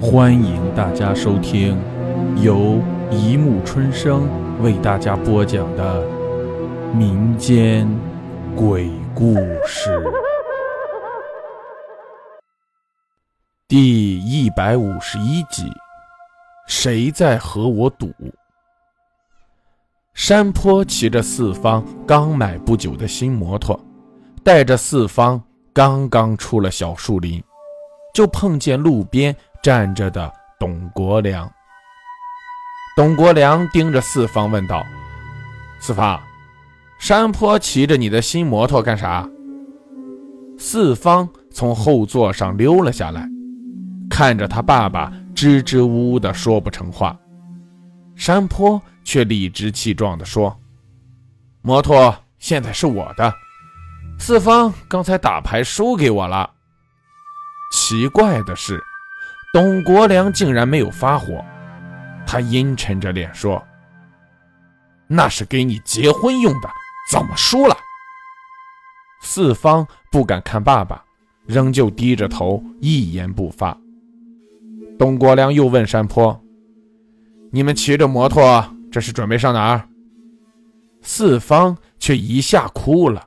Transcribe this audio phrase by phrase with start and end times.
[0.00, 1.76] 欢迎大家收听
[2.40, 4.28] 由一木春生
[4.62, 6.06] 为大家播讲的
[6.94, 7.88] 民间
[8.54, 9.34] 鬼故
[9.66, 10.00] 事
[13.66, 15.64] 第一百五十一集：
[16.68, 18.12] 谁在和我赌？
[20.14, 23.78] 山坡骑着四方刚买不久的新摩托，
[24.44, 25.42] 带着四方
[25.72, 27.42] 刚刚出了小树林，
[28.14, 29.34] 就碰见路边。
[29.68, 31.46] 站着的董国良，
[32.96, 34.82] 董国良盯着四方问道
[35.78, 36.18] ：“四方，
[36.98, 39.28] 山坡骑着你的新摩托干啥？”
[40.56, 43.28] 四方从后座上溜了下来，
[44.08, 47.14] 看着他爸爸支支吾吾的说不成话。
[48.16, 50.58] 山坡却理直气壮地说
[51.60, 53.34] ：“摩托现在是我的，
[54.18, 56.52] 四方刚才打牌输给我了。
[57.70, 58.82] 奇怪的是。”
[59.50, 61.42] 董国良竟然没有发火，
[62.26, 63.62] 他阴沉着脸说
[65.08, 66.68] ：“那是给你结婚用的，
[67.10, 67.74] 怎么输了？”
[69.22, 71.02] 四方不敢看爸爸，
[71.46, 73.74] 仍旧低着头，一言不发。
[74.98, 76.38] 董国良又问山坡
[77.50, 78.62] ：“你们骑着摩托，
[78.92, 79.88] 这是准备上哪儿？”
[81.00, 83.26] 四方却一下哭了，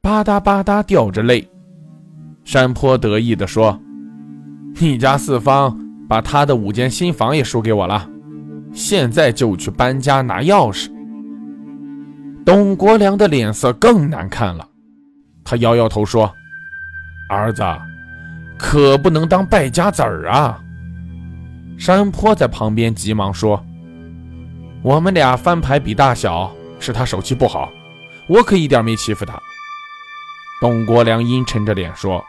[0.00, 1.46] 吧嗒吧嗒掉着泪。
[2.44, 3.78] 山坡得意地说。
[4.80, 8.08] 你家四方把他的五间新房也输给我了，
[8.72, 10.90] 现在就去搬家拿钥匙。
[12.44, 14.68] 董国良的脸色更难看了，
[15.42, 16.30] 他摇摇头说
[17.30, 17.62] ：“儿子，
[18.58, 20.60] 可不能当败家子儿啊。”
[21.78, 23.64] 山坡在旁边急忙说
[24.82, 27.72] ：“我们俩翻牌比大小，是他手气不好，
[28.28, 29.40] 我可一点没欺负他。”
[30.60, 32.22] 董国良阴沉着脸说。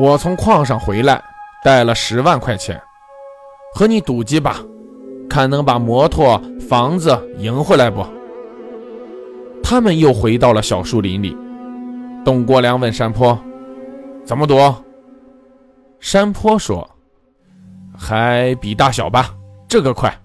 [0.00, 1.20] 我从矿上回来，
[1.64, 2.80] 带了十万块钱，
[3.74, 4.54] 和你赌几把，
[5.28, 8.06] 看能把摩托、房子赢回来不？
[9.60, 11.36] 他们又回到了小树林里。
[12.24, 13.36] 董国良问山坡
[14.24, 14.56] ：“怎么赌？”
[15.98, 16.88] 山坡说
[17.98, 19.34] ：“还比大小吧，
[19.66, 20.16] 这个快。”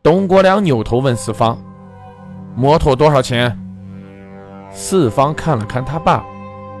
[0.00, 1.60] 董国良扭头问四方
[2.54, 3.58] ：“摩托多少钱？”
[4.70, 6.24] 四方看了看他爸，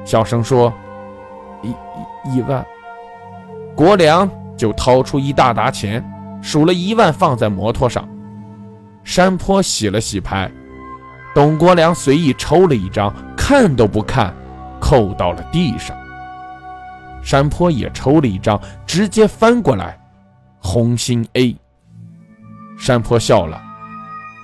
[0.04, 0.72] 小声说。
[1.62, 2.64] 一一万，
[3.74, 6.04] 国良就掏出一大沓钱，
[6.42, 8.06] 数了一万放在摩托上。
[9.04, 10.50] 山坡洗了洗牌，
[11.34, 14.34] 董国良随意抽了一张，看都不看，
[14.80, 15.96] 扣到了地上。
[17.22, 19.98] 山坡也抽了一张，直接翻过来，
[20.60, 21.56] 红心 A。
[22.78, 23.60] 山坡笑了，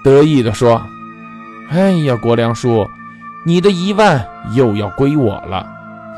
[0.03, 0.83] 得意地说
[1.71, 2.87] ：“哎呀，国良叔，
[3.47, 5.67] 你的一万又要归我了，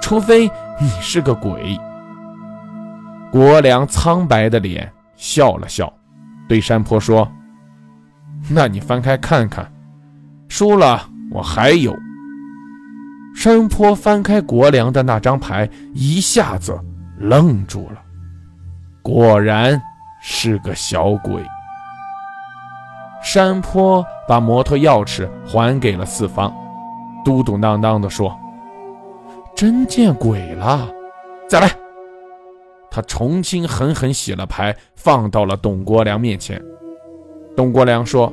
[0.00, 1.78] 除非……”你是个鬼！
[3.32, 5.90] 国良苍白的脸笑了笑，
[6.46, 7.26] 对山坡说
[8.50, 9.66] ：“那你翻开看看，
[10.48, 11.96] 输了我还有。”
[13.34, 16.78] 山坡翻开国良的那张牌，一下子
[17.18, 18.02] 愣住了，
[19.00, 19.80] 果然
[20.20, 21.42] 是个小鬼。
[23.22, 26.54] 山坡把摩托钥匙还给了四方，
[27.24, 28.38] 嘟嘟囔囔地说。
[29.56, 30.92] 真见鬼了！
[31.48, 31.70] 再来。
[32.90, 36.62] 他重新狠狠洗了牌，放到了董国良面前。
[37.56, 38.30] 董国良说：“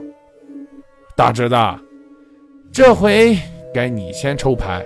[1.16, 1.56] 大侄子，
[2.73, 3.38] 这回
[3.73, 4.84] 该你先抽牌。”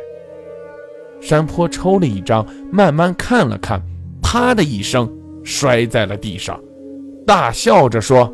[1.20, 3.82] 山坡抽了一张，慢慢看了看，
[4.22, 5.12] 啪的一声
[5.44, 6.60] 摔在了地上，
[7.26, 8.32] 大笑着说：“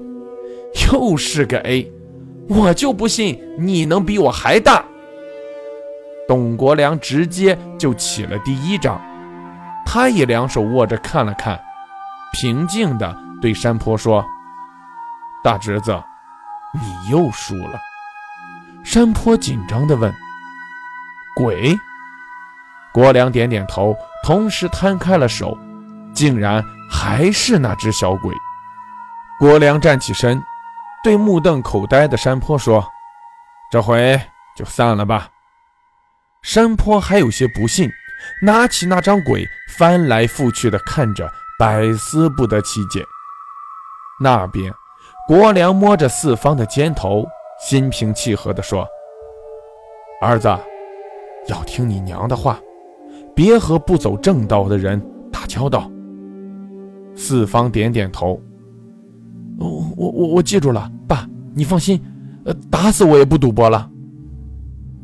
[0.91, 1.89] 又是个 A，
[2.49, 4.85] 我就不信你能比我还大。”
[6.27, 8.99] 董国良直接就起了第一张，
[9.85, 11.59] 他也两手握着看了看，
[12.31, 14.25] 平静地对山坡说
[15.43, 16.01] ：“大侄子，
[16.73, 17.79] 你又输了。”
[18.83, 20.13] 山坡紧张地问
[21.35, 21.77] ：“鬼？”
[22.93, 25.57] 国良点点头，同时摊开了手，
[26.13, 28.33] 竟然还是那只小鬼。
[29.39, 30.41] 国良站起身，
[31.03, 32.87] 对目瞪口呆的山坡说
[33.69, 34.21] ：“这回
[34.55, 35.27] 就散了吧。”
[36.43, 37.89] 山坡还有些不信，
[38.41, 43.03] 拿起那张鬼翻来覆去的看着，百思不得其解。
[44.21, 44.71] 那边，
[45.27, 47.25] 国良摸着四方的肩头，
[47.65, 48.85] 心平气和地说
[50.21, 50.47] ：“儿子，
[51.47, 52.59] 要听你娘的话，
[53.33, 55.01] 别和不走正道的人
[55.31, 55.89] 打交道。”
[57.15, 58.39] 四方点点头
[59.57, 61.25] ：“我我我记住了，爸，
[61.55, 62.03] 你放心，
[62.43, 63.89] 呃，打死我也不赌博了。”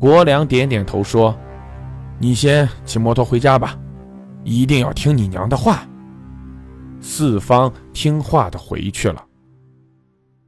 [0.00, 1.38] 国良点点头说
[2.18, 3.78] ：“你先骑摩托回家吧，
[4.44, 5.86] 一定要听你娘的话。”
[7.02, 9.22] 四方听话的回去了。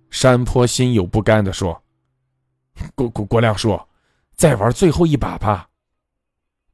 [0.09, 1.83] 山坡心有不甘的说
[2.97, 3.79] ：“国国国良叔，
[4.35, 5.69] 再玩最后一把吧。”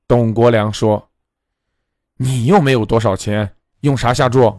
[0.07, 1.11] 董国良说
[2.17, 4.57] ：“你又没有多少钱，用啥下注？”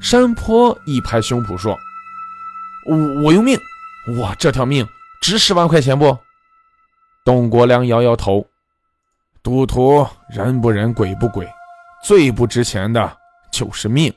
[0.00, 1.76] 山坡一拍胸脯说
[2.88, 3.58] ：“我我用命，
[4.16, 4.86] 我这条命
[5.20, 6.16] 值十万块钱不？”
[7.24, 8.44] 董国良摇摇头
[9.44, 11.48] ：“赌徒人不人，鬼不鬼，
[12.02, 13.16] 最不值钱的
[13.52, 14.12] 就是命。”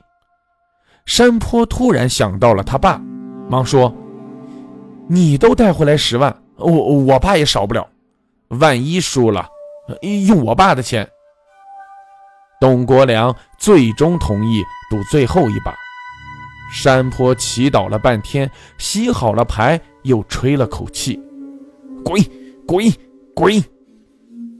[1.06, 3.00] 山坡突然想到了他爸，
[3.48, 3.94] 忙说
[5.08, 7.88] ：“你都带回来十万，我我爸也少不了。
[8.48, 9.48] 万一输了，
[10.26, 11.08] 用我爸的钱。”
[12.60, 15.72] 董国良最终同意赌最后一把。
[16.72, 21.22] 山坡祈祷了半天，洗好了牌，又吹了口气
[22.04, 22.20] ：“滚！”
[22.66, 22.84] 滚
[23.34, 23.62] 滚！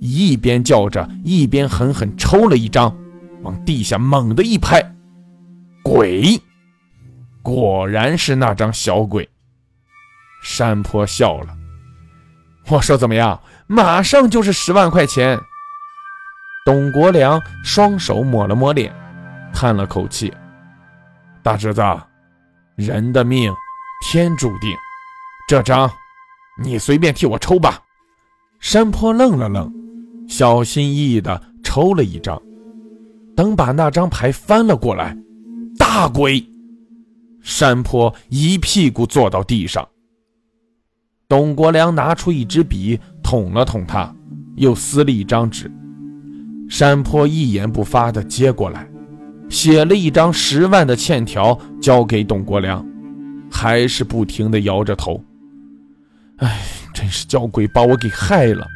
[0.00, 2.96] 一边叫着，一边狠狠抽了一张，
[3.42, 4.80] 往地下猛地一拍，
[5.82, 6.40] 鬼！
[7.42, 9.28] 果然是那张小鬼。
[10.42, 11.56] 山坡笑了，
[12.68, 13.40] 我说怎么样？
[13.66, 15.40] 马上就是十万块钱。
[16.64, 18.94] 董国良双手抹了抹脸，
[19.52, 20.32] 叹了口气
[21.42, 21.82] ：“大侄子，
[22.76, 23.52] 人的命
[24.02, 24.70] 天注定，
[25.48, 25.90] 这张
[26.62, 27.80] 你随便替我抽吧。”
[28.68, 29.72] 山坡愣了愣，
[30.26, 32.42] 小心翼翼地抽了一张，
[33.36, 35.16] 等把那张牌翻了过来，
[35.78, 36.44] 大鬼！
[37.40, 39.86] 山坡一屁股坐到地上。
[41.28, 44.12] 董国良拿出一支笔，捅了捅他，
[44.56, 45.70] 又撕了一张纸。
[46.68, 48.90] 山坡一言不发地接过来，
[49.48, 52.84] 写了一张十万的欠条，交给董国良，
[53.48, 55.22] 还是不停地摇着头。
[56.38, 56.75] 唉。
[56.96, 58.66] 真是叫鬼把我给害了！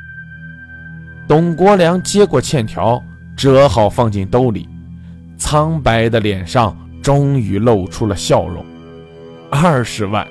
[1.26, 3.02] 董国良接过欠条，
[3.34, 4.68] 折好放进兜里，
[5.38, 8.62] 苍白的脸上终于露出了笑容。
[9.50, 10.28] 二十万，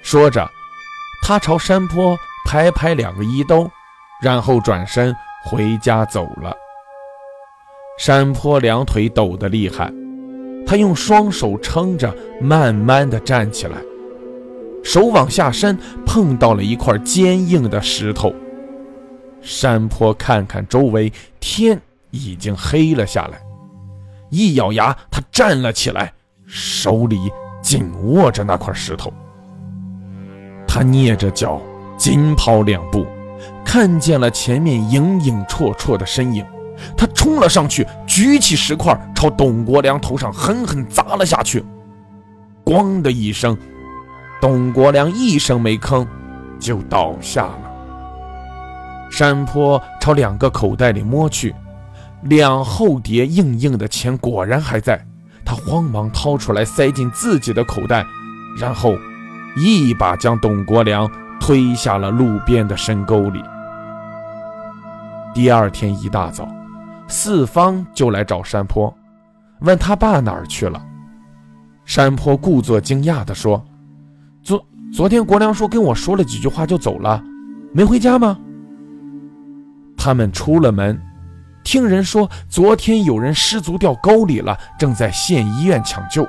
[0.00, 0.48] 说着，
[1.22, 3.70] 他朝山坡拍拍两个衣兜，
[4.22, 5.14] 然后转身
[5.44, 6.56] 回家走了。
[7.98, 9.92] 山坡两腿抖得厉害，
[10.66, 13.76] 他用双手撑着，慢慢的站起来。
[14.82, 18.34] 手往下伸，碰到了一块坚硬的石头。
[19.40, 21.80] 山坡看看周围，天
[22.10, 23.40] 已经黑了下来。
[24.30, 26.12] 一咬牙，他站了起来，
[26.46, 27.30] 手里
[27.62, 29.12] 紧握着那块石头。
[30.66, 31.60] 他蹑着脚，
[31.96, 33.06] 紧跑两步，
[33.64, 36.44] 看见了前面影影绰绰的身影。
[36.96, 41.64] 他冲了上去，举起石块，朝董国良头上狠狠砸了下去。
[42.64, 43.56] 咣的一声。
[44.40, 46.06] 董国良一声没吭，
[46.60, 47.60] 就倒下了。
[49.10, 51.54] 山坡朝两个口袋里摸去，
[52.22, 55.04] 两厚叠硬硬的钱果然还在。
[55.44, 58.04] 他慌忙掏出来塞进自己的口袋，
[58.60, 58.94] 然后
[59.56, 63.42] 一把将董国良推下了路边的深沟里。
[65.34, 66.46] 第二天一大早，
[67.08, 68.94] 四方就来找山坡，
[69.60, 70.80] 问他爸哪儿去了。
[71.84, 73.64] 山坡故作惊讶地说。
[74.48, 77.22] 昨昨天国良说跟我说了几句话就走了，
[77.70, 78.38] 没回家吗？
[79.94, 80.98] 他们出了门，
[81.62, 86.26] 听人说昨天有人失足掉沟里了，正在县医院抢救。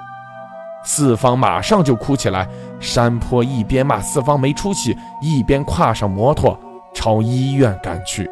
[0.84, 2.46] 四方马上就哭起来。
[2.82, 6.60] 山坡一边骂四方没出息，一边跨上摩托
[6.94, 8.30] 朝医院赶去。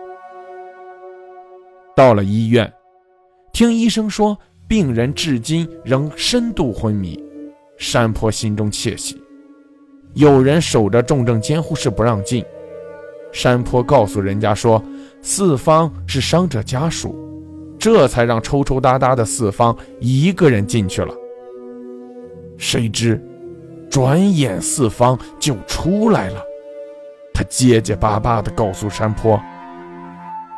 [1.96, 2.70] 到了医院，
[3.54, 7.18] 听医生说病人至今仍深度昏迷，
[7.78, 9.22] 山坡心中窃喜。
[10.18, 12.44] 有人守着重症监护室不让进，
[13.32, 14.84] 山坡告诉人家说
[15.22, 17.16] 四方是伤者家属，
[17.78, 21.14] 这才让抽抽搭搭的四方一个人进去了。
[22.58, 23.24] 谁知，
[23.92, 26.42] 转眼四方就出来了，
[27.32, 29.40] 他结结巴巴地告诉山坡：“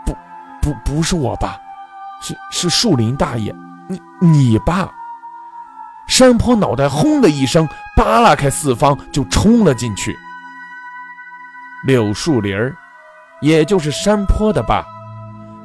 [0.08, 0.14] 不，
[0.62, 1.58] 不，不是我爸，
[2.22, 3.54] 是是树林大爷，
[3.90, 4.90] 你你爸。”
[6.08, 7.68] 山坡脑袋轰的一声，
[8.00, 10.18] 扒拉开四方就冲了进去。
[11.86, 12.74] 柳树林儿，
[13.42, 14.86] 也就是山坡的爸，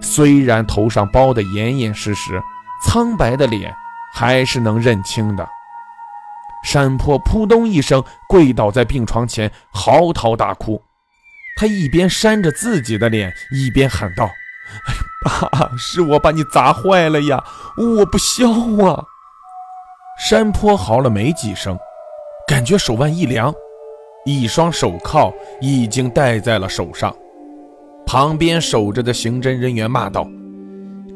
[0.00, 2.43] 虽然头上包得严严实实，
[2.83, 3.73] 苍白的脸
[4.12, 5.49] 还是能认清的。
[6.64, 10.83] 山坡扑通一声跪倒在病床前，嚎啕大哭。
[11.57, 14.29] 他一边扇着自己的脸，一边喊道
[15.25, 17.45] ：“爸，是我把你砸坏了呀，
[17.76, 18.50] 我不孝
[18.85, 19.05] 啊！”
[20.19, 21.79] 山坡嚎了没几声，
[22.46, 23.52] 感觉手腕一凉，
[24.26, 25.32] 一双手铐
[25.62, 27.14] 已经戴在了手上。
[28.04, 30.28] 旁边守着的刑侦人员骂道：“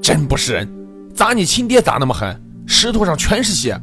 [0.02, 0.68] 真不是人，
[1.14, 3.78] 砸你亲爹砸那么狠，石头上全是血。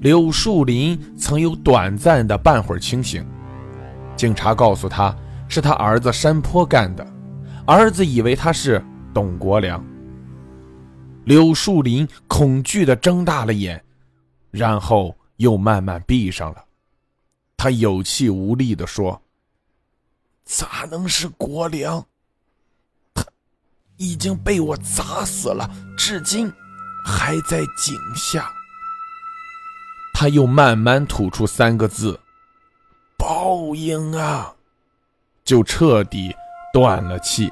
[0.00, 3.26] 柳树林曾有短暂的半会儿清醒，
[4.14, 5.14] 警察告诉他
[5.48, 7.04] 是他儿子山坡干的，
[7.66, 8.80] 儿子以为他是
[9.12, 9.84] 董国良。
[11.24, 13.82] 柳树林恐惧地睁大了眼，
[14.52, 16.64] 然后又慢慢闭上了。
[17.56, 19.20] 他有气无力地说
[20.44, 22.06] ：“咋能是国良？
[23.14, 23.24] 他
[23.96, 26.50] 已经被我砸死了，至今
[27.06, 28.50] 还在井下。”
[30.12, 32.20] 他又慢慢吐出三个字
[33.16, 34.54] ：“报应啊！”
[35.42, 36.34] 就彻底
[36.72, 37.50] 断了气。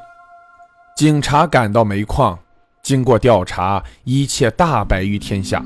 [0.94, 2.38] 警察赶到煤矿，
[2.82, 5.64] 经过调查，一切大白于天下。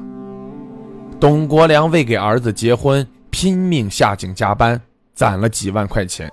[1.23, 4.81] 董国良为给儿子结婚，拼命下井加班，
[5.15, 6.29] 攒了几万块钱。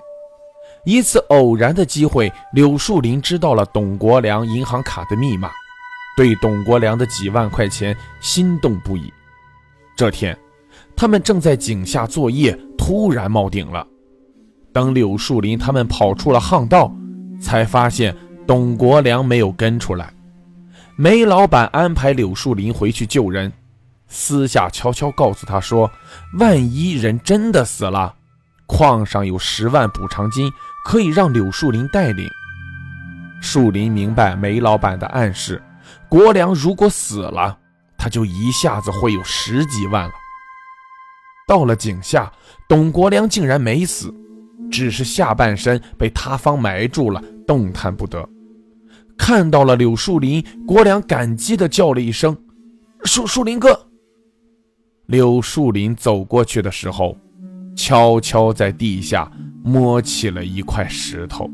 [0.83, 5.51] 一次偶然的机会，柳树林知道了董国良银行卡的密码，
[6.17, 9.13] 对董国良的几万块钱心动不已。
[9.95, 10.35] 这天。
[10.95, 13.85] 他们正在井下作业，突然冒顶了。
[14.73, 16.91] 等柳树林他们跑出了巷道，
[17.39, 18.15] 才发现
[18.47, 20.11] 董国良没有跟出来。
[20.95, 23.53] 煤老板安排柳树林回去救人，
[24.09, 25.89] 私下悄悄告诉他说
[26.39, 28.15] ：“万一人真的死了，
[28.65, 30.51] 矿上有十万补偿金，
[30.83, 32.27] 可以让柳树林带领。”
[33.39, 35.63] 树林明白煤老板的暗示，
[36.09, 37.57] 国良如果死了，
[37.97, 40.11] 他就一下子会有十几万了。
[41.47, 42.31] 到了井下，
[42.67, 44.13] 董国良竟然没死，
[44.71, 48.27] 只是下半身被塌方埋住了，动弹不得。
[49.17, 52.35] 看到了柳树林，国良感激地叫了一声
[53.05, 53.87] ：“树树林哥。”
[55.09, 57.17] 柳树林走过去的时候，
[57.75, 59.29] 悄悄在地下
[59.63, 61.49] 摸起了一块石头。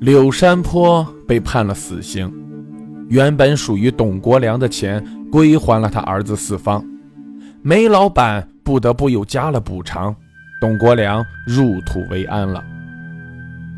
[0.00, 2.30] 柳山坡被判了死刑，
[3.08, 6.84] 原本属于董国良的钱归还了他儿子四方。
[7.62, 8.46] 煤老板。
[8.66, 10.12] 不得不又加了补偿，
[10.60, 12.60] 董国良入土为安了。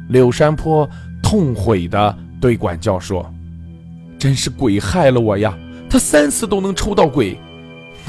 [0.08, 0.88] 柳山坡
[1.22, 3.30] 痛悔地对管教说
[4.18, 5.54] ：“真是鬼害了我呀！
[5.90, 7.38] 他三次都能抽到鬼，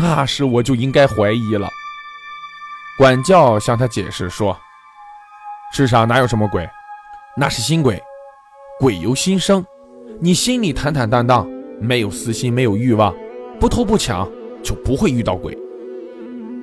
[0.01, 1.69] 那时我就应该怀疑了。”
[2.97, 4.57] 管教向他解释说
[5.71, 6.67] ：“世上哪有什么鬼，
[7.37, 8.01] 那是心鬼。
[8.79, 9.65] 鬼由心生，
[10.19, 11.47] 你心里坦坦荡荡，
[11.79, 13.13] 没有私心，没有欲望，
[13.59, 14.29] 不偷不抢，
[14.63, 15.57] 就不会遇到鬼。”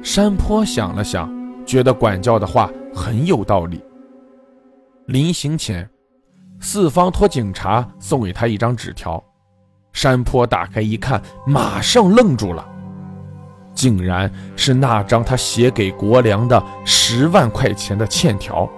[0.03, 1.31] 山坡想了想，
[1.65, 3.83] 觉得管教的话很有道理。
[5.07, 5.89] 临行前，
[6.61, 9.23] 四方托警察送给他一张纸条，
[9.93, 12.67] 山坡打开一看，马上愣住了，
[13.77, 18.69] 竟然是那张他写给国良的十万块钱的欠条。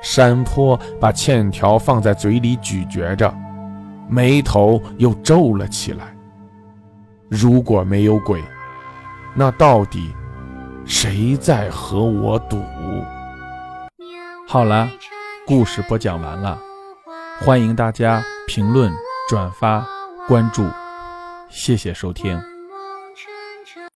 [0.00, 3.34] 山坡把欠条放在嘴里咀嚼着，
[4.08, 6.14] 眉头又皱了起来。
[7.28, 8.40] 如果没有鬼。
[9.32, 10.12] 那到底
[10.84, 12.60] 谁在和我赌？
[14.48, 14.88] 好了，
[15.46, 16.58] 故事播讲完了，
[17.40, 18.92] 欢迎大家评论、
[19.28, 19.86] 转发、
[20.26, 20.66] 关注，
[21.48, 22.49] 谢谢收听。